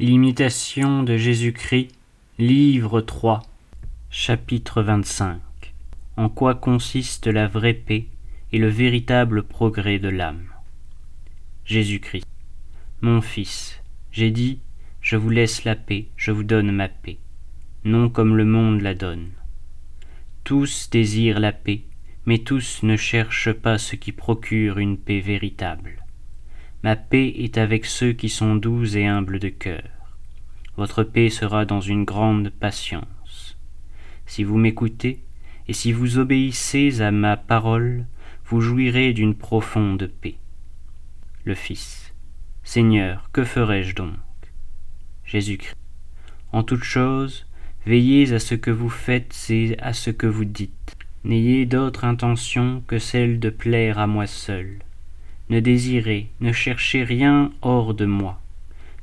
L'imitation 0.00 1.04
de 1.04 1.16
Jésus-Christ, 1.16 1.92
livre 2.40 3.00
3, 3.00 3.42
chapitre 4.10 4.82
25. 4.82 5.38
En 6.16 6.28
quoi 6.28 6.56
consiste 6.56 7.28
la 7.28 7.46
vraie 7.46 7.74
paix 7.74 8.06
et 8.50 8.58
le 8.58 8.66
véritable 8.66 9.44
progrès 9.44 10.00
de 10.00 10.08
l'âme? 10.08 10.48
Jésus-Christ. 11.64 12.26
Mon 13.02 13.20
Fils, 13.20 13.80
j'ai 14.10 14.32
dit, 14.32 14.58
je 15.00 15.14
vous 15.14 15.30
laisse 15.30 15.62
la 15.62 15.76
paix, 15.76 16.06
je 16.16 16.32
vous 16.32 16.42
donne 16.42 16.72
ma 16.72 16.88
paix, 16.88 17.18
non 17.84 18.10
comme 18.10 18.36
le 18.36 18.44
monde 18.44 18.80
la 18.80 18.96
donne. 18.96 19.30
Tous 20.42 20.90
désirent 20.90 21.38
la 21.38 21.52
paix, 21.52 21.82
mais 22.26 22.38
tous 22.38 22.82
ne 22.82 22.96
cherchent 22.96 23.52
pas 23.52 23.78
ce 23.78 23.94
qui 23.94 24.10
procure 24.10 24.78
une 24.78 24.98
paix 24.98 25.20
véritable. 25.20 26.03
Ma 26.84 26.96
paix 26.96 27.32
est 27.38 27.56
avec 27.56 27.86
ceux 27.86 28.12
qui 28.12 28.28
sont 28.28 28.56
doux 28.56 28.94
et 28.94 29.06
humbles 29.06 29.38
de 29.38 29.48
cœur. 29.48 29.88
Votre 30.76 31.02
paix 31.02 31.30
sera 31.30 31.64
dans 31.64 31.80
une 31.80 32.04
grande 32.04 32.50
patience. 32.50 33.56
Si 34.26 34.44
vous 34.44 34.58
m'écoutez, 34.58 35.24
et 35.66 35.72
si 35.72 35.92
vous 35.92 36.18
obéissez 36.18 37.00
à 37.00 37.10
ma 37.10 37.38
parole, 37.38 38.04
vous 38.44 38.60
jouirez 38.60 39.14
d'une 39.14 39.34
profonde 39.34 40.10
paix. 40.20 40.34
Le 41.44 41.54
Fils. 41.54 42.12
Seigneur, 42.64 43.30
que 43.32 43.44
ferai-je 43.44 43.94
donc? 43.94 44.18
Jésus-Christ. 45.24 45.78
En 46.52 46.64
toute 46.64 46.84
chose, 46.84 47.46
veillez 47.86 48.34
à 48.34 48.38
ce 48.38 48.54
que 48.54 48.70
vous 48.70 48.90
faites 48.90 49.34
et 49.48 49.74
à 49.78 49.94
ce 49.94 50.10
que 50.10 50.26
vous 50.26 50.44
dites. 50.44 50.98
N'ayez 51.24 51.64
d'autre 51.64 52.04
intention 52.04 52.82
que 52.86 52.98
celle 52.98 53.40
de 53.40 53.48
plaire 53.48 53.98
à 53.98 54.06
moi 54.06 54.26
seul 54.26 54.80
ne 55.50 55.60
désirez, 55.60 56.28
ne 56.40 56.52
cherchez 56.52 57.04
rien 57.04 57.52
hors 57.62 57.94
de 57.94 58.06
moi. 58.06 58.40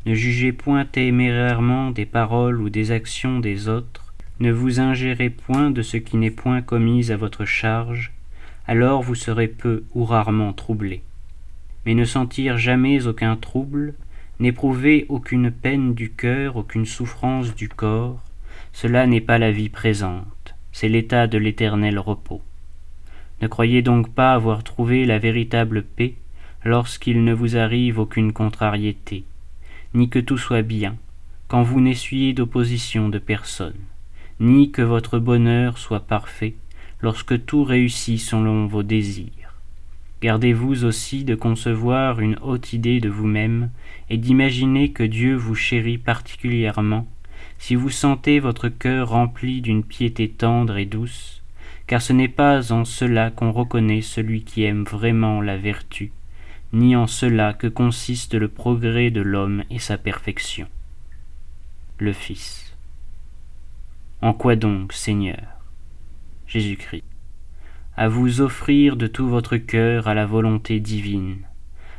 Ne 0.05 0.15
jugez 0.15 0.51
point 0.51 0.85
témérairement 0.85 1.91
des 1.91 2.05
paroles 2.05 2.59
ou 2.59 2.69
des 2.69 2.91
actions 2.91 3.39
des 3.39 3.67
autres, 3.67 4.13
ne 4.39 4.51
vous 4.51 4.79
ingérez 4.79 5.29
point 5.29 5.70
de 5.70 5.83
ce 5.83 5.98
qui 5.98 6.17
n'est 6.17 6.31
point 6.31 6.63
commis 6.63 7.11
à 7.11 7.17
votre 7.17 7.45
charge, 7.45 8.11
alors 8.67 9.03
vous 9.03 9.13
serez 9.13 9.48
peu 9.48 9.83
ou 9.93 10.03
rarement 10.03 10.53
troublés. 10.53 11.03
Mais 11.85 11.93
ne 11.93 12.05
sentir 12.05 12.57
jamais 12.57 13.05
aucun 13.05 13.35
trouble, 13.35 13.93
n'éprouver 14.39 15.05
aucune 15.09 15.51
peine 15.51 15.93
du 15.93 16.09
cœur, 16.09 16.55
aucune 16.55 16.87
souffrance 16.87 17.53
du 17.53 17.70
corps, 17.70 18.20
cela 18.73 19.05
n'est 19.05 19.21
pas 19.21 19.37
la 19.37 19.51
vie 19.51 19.70
présente, 19.70 20.55
c'est 20.71 20.89
l'état 20.89 21.27
de 21.27 21.37
l'éternel 21.37 21.99
repos. 21.99 22.41
Ne 23.43 23.48
croyez 23.48 23.83
donc 23.83 24.11
pas 24.11 24.33
avoir 24.33 24.63
trouvé 24.63 25.05
la 25.05 25.20
véritable 25.20 25.83
paix 25.83 26.15
lorsqu'il 26.63 27.23
ne 27.23 27.34
vous 27.34 27.57
arrive 27.57 27.99
aucune 27.99 28.34
contrariété, 28.34 29.23
ni 29.93 30.09
que 30.09 30.20
tout 30.20 30.37
soit 30.37 30.62
bien, 30.62 30.95
quand 31.48 31.63
vous 31.63 31.81
n'essuyez 31.81 32.34
d'opposition 32.34 33.09
de 33.09 33.20
personne, 33.20 33.79
ni 34.40 34.71
que 34.71 34.82
votre 34.82 35.20
bonheur 35.20 35.77
soit 35.77 36.07
parfait, 36.07 36.55
lorsque 37.01 37.45
tout 37.45 37.63
réussit 37.63 38.20
selon 38.20 38.67
vos 38.67 38.84
désirs. 38.84 39.55
Gardez-vous 40.21 40.85
aussi 40.85 41.23
de 41.23 41.34
concevoir 41.34 42.20
une 42.20 42.37
haute 42.43 42.73
idée 42.73 42.99
de 42.99 43.09
vous-même 43.09 43.71
et 44.09 44.17
d'imaginer 44.17 44.91
que 44.91 45.04
Dieu 45.04 45.35
vous 45.35 45.55
chérit 45.55 45.98
particulièrement 45.98 47.07
si 47.57 47.76
vous 47.76 47.89
sentez 47.89 48.39
votre 48.39 48.70
cœur 48.70 49.09
rempli 49.09 49.62
d'une 49.62 49.84
piété 49.84 50.29
tendre 50.29 50.77
et 50.77 50.85
douce, 50.85 51.41
car 51.87 52.01
ce 52.01 52.13
n'est 52.13 52.27
pas 52.27 52.71
en 52.71 52.85
cela 52.85 53.32
qu'on 53.32 53.51
reconnaît 53.51 54.01
celui 54.01 54.43
qui 54.43 54.63
aime 54.63 54.84
vraiment 54.84 55.41
la 55.41 55.57
vertu, 55.57 56.12
ni 56.73 56.95
en 56.95 57.07
cela 57.07 57.53
que 57.53 57.67
consiste 57.67 58.33
le 58.33 58.47
progrès 58.47 59.11
de 59.11 59.21
l'homme 59.21 59.63
et 59.69 59.79
sa 59.79 59.97
perfection. 59.97 60.67
Le 61.97 62.13
Fils. 62.13 62.75
En 64.22 64.33
quoi 64.33 64.55
donc, 64.55 64.94
Seigneur? 64.94 65.44
Jésus-Christ. 66.47 67.03
À 67.97 68.07
vous 68.07 68.39
offrir 68.39 68.95
de 68.95 69.07
tout 69.07 69.27
votre 69.27 69.57
cœur 69.57 70.07
à 70.07 70.13
la 70.13 70.25
volonté 70.25 70.79
divine, 70.79 71.39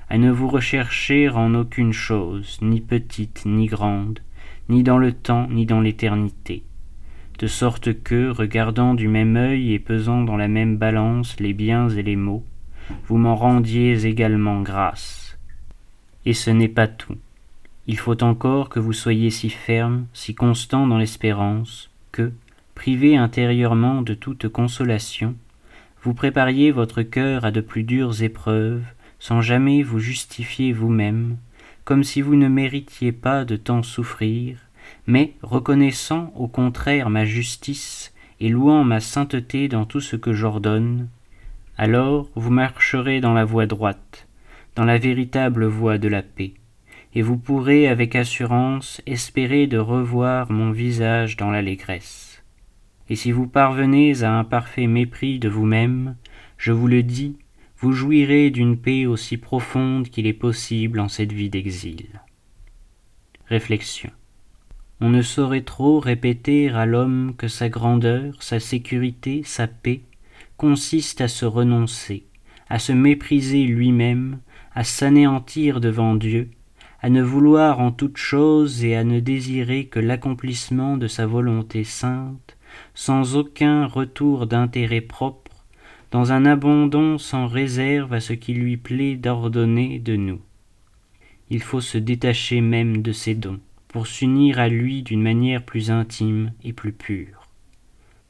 à 0.09 0.19
ne 0.19 0.31
vous 0.31 0.49
rechercher 0.49 1.29
en 1.29 1.55
aucune 1.55 1.93
chose, 1.93 2.59
ni 2.63 2.81
petite 2.81 3.43
ni 3.45 3.67
grande, 3.67 4.21
ni 4.69 4.83
dans 4.83 4.99
le 4.99 5.13
temps 5.13 5.49
ni 5.49 5.67
dans 5.67 5.81
l'éternité, 5.81 6.63
de 7.39 7.47
sorte 7.47 8.03
que, 8.03 8.31
regardant 8.31 8.95
du 8.95 9.09
même 9.09 9.37
œil 9.37 9.75
et 9.75 9.79
pesant 9.79 10.23
dans 10.23 10.37
la 10.37 10.49
même 10.49 10.79
balance 10.79 11.39
les 11.41 11.53
biens 11.53 11.89
et 11.91 12.03
les 12.03 12.17
maux, 12.17 12.45
vous 13.07 13.19
m'en 13.19 13.37
rendiez 13.37 14.07
également 14.07 14.63
grâce. 14.63 15.39
Et 16.25 16.35
ce 16.35 16.51
n'est 16.51 16.69
pas 16.69 16.89
tout. 16.89 17.17
Il 17.87 17.99
faut 17.99 18.23
encore 18.23 18.69
que 18.69 18.79
vous 18.79 18.93
soyez 18.93 19.31
si 19.31 19.51
ferme, 19.51 20.07
si 20.13 20.35
constant 20.35 20.87
dans 20.87 20.99
l'espérance, 20.99 21.91
que, 22.13 22.33
privé 22.75 23.17
intérieurement 23.17 24.03
de 24.03 24.15
toute 24.15 24.49
consolation, 24.49 25.35
vous 26.03 26.15
prépariez 26.15 26.71
votre 26.71 27.03
cœur 27.03 27.45
à 27.45 27.51
de 27.51 27.61
plus 27.61 27.83
dures 27.83 28.23
épreuves, 28.23 28.85
sans 29.19 29.41
jamais 29.41 29.83
vous 29.83 29.99
justifier 29.99 30.73
vous-même, 30.73 31.37
comme 31.85 32.05
si 32.05 32.21
vous 32.21 32.37
ne 32.37 32.49
méritiez 32.49 33.13
pas 33.13 33.45
de 33.45 33.57
tant 33.57 33.83
souffrir, 33.83 34.59
mais 35.07 35.35
reconnaissant 35.43 36.33
au 36.37 36.49
contraire 36.49 37.11
ma 37.11 37.25
justice 37.25 38.13
et 38.41 38.49
louant 38.49 38.85
ma 38.85 39.01
sainteté 39.01 39.69
dans 39.69 39.85
tout 39.85 40.01
ce 40.01 40.17
que 40.17 40.33
j'ordonne, 40.33 41.09
alors 41.79 42.29
vous 42.35 42.51
marcherez 42.51 43.21
dans 43.21 43.33
la 43.33 43.45
voie 43.45 43.67
droite, 43.67 44.29
dans 44.77 44.85
la 44.85 44.99
véritable 44.99 45.67
voie 45.67 45.99
de 45.99 46.09
la 46.09 46.23
paix, 46.23 46.55
et 47.15 47.23
vous 47.23 47.37
pourrez 47.37 47.89
avec 47.89 48.17
assurance 48.17 49.03
espérer 49.07 49.67
de 49.67 49.79
revoir 49.79 50.51
mon 50.51 50.71
visage 50.71 51.37
dans 51.37 51.51
l'allégresse. 51.51 52.43
Et 53.09 53.17
si 53.17 53.33
vous 53.33 53.47
parvenez 53.47 54.23
à 54.23 54.33
un 54.33 54.45
parfait 54.45 54.87
mépris 54.87 55.39
de 55.39 55.49
vous-même, 55.49 56.17
je 56.57 56.73
vous 56.73 56.87
le 56.87 57.03
dis, 57.03 57.37
vous 57.79 57.93
jouirez 57.93 58.51
d'une 58.51 58.79
paix 58.79 59.07
aussi 59.07 59.37
profonde 59.37 60.09
qu'il 60.09 60.27
est 60.27 60.33
possible 60.33 61.01
en 61.01 61.09
cette 61.09 61.33
vie 61.33 61.51
d'exil. 61.51 62.07
Réflexion. 63.47 64.11
On 65.01 65.11
ne 65.11 65.21
saurait 65.21 65.63
trop 65.63 65.99
répéter 65.99 66.71
à 66.71 66.87
l'homme 66.87 67.35
que 67.37 67.49
sa 67.49 67.69
grandeur, 67.69 68.41
sa 68.41 68.61
sécurité, 68.61 69.43
sa 69.45 69.67
paix 69.67 70.03
consiste 70.63 71.21
à 71.21 71.27
se 71.27 71.45
renoncer, 71.45 72.23
à 72.69 72.79
se 72.79 72.93
mépriser 72.93 73.65
lui-même, 73.65 74.39
à 74.77 74.85
s'anéantir 74.85 75.81
devant 75.81 76.15
Dieu, 76.15 76.51
à 77.01 77.11
ne 77.11 77.21
vouloir 77.21 77.81
en 77.81 77.91
toute 77.91 78.17
chose 78.17 78.85
et 78.85 78.95
à 78.95 79.03
ne 79.03 79.19
désirer 79.19 79.87
que 79.87 79.99
l'accomplissement 79.99 80.97
de 80.97 81.09
sa 81.09 81.27
volonté 81.27 81.83
sainte, 81.83 82.57
sans 82.95 83.35
aucun 83.35 83.87
retour 83.87 84.47
d'intérêt 84.47 85.01
propre, 85.01 85.51
dans 86.13 86.31
un 86.31 86.47
abandon 86.47 87.19
sans 87.19 87.49
réserve 87.49 88.13
à 88.13 88.21
ce 88.21 88.33
qui 88.33 88.55
lui 88.55 88.77
plaît 88.77 89.17
d'ordonner 89.17 89.99
de 89.99 90.15
nous. 90.15 90.41
Il 91.51 91.61
faut 91.61 91.81
se 91.81 91.99
détacher 91.99 92.61
même 92.61 93.03
de 93.03 93.11
ses 93.11 93.35
dons, 93.35 93.59
pour 93.89 94.07
s'unir 94.07 94.61
à 94.61 94.69
lui 94.69 95.03
d'une 95.03 95.23
manière 95.23 95.65
plus 95.65 95.91
intime 95.91 96.53
et 96.63 96.73
plus 96.73 96.93
pure. 96.93 97.49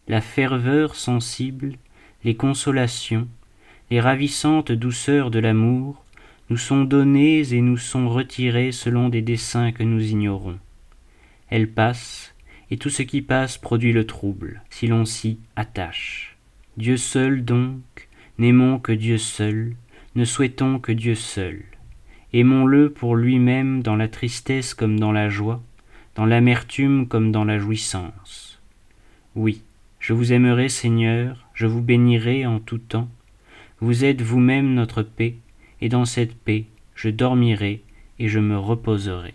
La 0.09 0.23
ferveur 0.23 0.95
sensible 0.95 1.77
les 2.25 2.35
consolations, 2.35 3.29
les 3.91 4.01
ravissantes 4.01 4.73
douceurs 4.73 5.31
de 5.31 5.39
l'amour, 5.39 6.05
nous 6.51 6.57
sont 6.57 6.85
données 6.85 7.53
et 7.53 7.61
nous 7.61 7.79
sont 7.79 8.09
retirées 8.09 8.73
selon 8.73 9.09
des 9.09 9.23
desseins 9.23 9.73
que 9.73 9.83
nous 9.83 10.11
ignorons. 10.11 10.59
Elles 11.49 11.71
passent, 11.71 12.35
et 12.71 12.77
tout 12.77 12.91
ce 12.91 13.03
qui 13.03 13.23
passe 13.23 13.59
produit 13.59 13.93
le 13.93 14.07
trouble, 14.07 14.63
si 14.71 14.87
l'on 14.87 15.05
s'y 15.05 15.39
attache. 15.57 16.37
Dieu 16.77 16.97
seul 16.97 17.45
donc, 17.45 18.09
n'aimons 18.39 18.79
que 18.79 18.93
Dieu 18.93 19.19
seul, 19.19 19.75
ne 20.15 20.25
souhaitons 20.25 20.79
que 20.79 20.93
Dieu 20.93 21.15
seul. 21.15 21.63
Aimons-le 22.33 22.91
pour 22.91 23.15
lui-même 23.15 23.83
dans 23.83 23.97
la 23.97 24.09
tristesse 24.09 24.73
comme 24.73 24.99
dans 24.99 25.13
la 25.13 25.29
joie, 25.29 25.63
dans 26.15 26.25
l'amertume 26.25 27.07
comme 27.09 27.31
dans 27.31 27.45
la 27.45 27.59
jouissance. 27.59 28.61
Oui, 29.35 29.63
je 30.03 30.13
vous 30.13 30.33
aimerai, 30.33 30.69
Seigneur, 30.69 31.47
je 31.55 31.65
vous 31.65 31.81
bénirai 31.81 32.45
en 32.45 32.59
tout 32.59 32.79
temps. 32.79 33.09
Vous 33.81 34.05
êtes 34.05 34.21
vous-même 34.21 34.75
notre 34.75 35.05
paix, 35.05 35.37
et 35.81 35.89
dans 35.89 36.05
cette 36.05 36.35
paix 36.35 36.65
je 36.97 37.09
dormirai 37.09 37.83
et 38.19 38.29
je 38.29 38.41
me 38.41 38.59
reposerai. 38.59 39.35